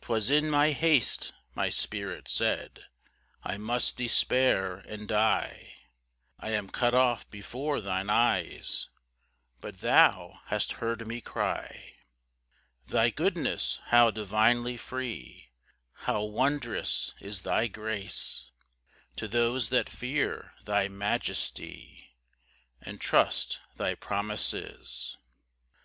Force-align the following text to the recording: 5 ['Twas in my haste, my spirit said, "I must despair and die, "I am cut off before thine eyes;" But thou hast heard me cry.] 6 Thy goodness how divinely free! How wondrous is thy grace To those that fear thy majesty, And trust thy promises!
5 - -
['Twas 0.04 0.30
in 0.30 0.50
my 0.50 0.72
haste, 0.72 1.32
my 1.54 1.68
spirit 1.68 2.26
said, 2.28 2.86
"I 3.44 3.56
must 3.56 3.96
despair 3.96 4.78
and 4.78 5.06
die, 5.06 5.76
"I 6.40 6.50
am 6.50 6.70
cut 6.70 6.92
off 6.92 7.30
before 7.30 7.80
thine 7.80 8.10
eyes;" 8.10 8.88
But 9.60 9.78
thou 9.80 10.40
hast 10.46 10.72
heard 10.82 11.06
me 11.06 11.20
cry.] 11.20 11.94
6 12.86 12.92
Thy 12.92 13.10
goodness 13.10 13.80
how 13.90 14.10
divinely 14.10 14.76
free! 14.76 15.52
How 15.98 16.24
wondrous 16.24 17.12
is 17.20 17.42
thy 17.42 17.68
grace 17.68 18.50
To 19.14 19.28
those 19.28 19.68
that 19.68 19.88
fear 19.88 20.52
thy 20.64 20.88
majesty, 20.88 22.16
And 22.82 23.00
trust 23.00 23.60
thy 23.76 23.94
promises! 23.94 25.16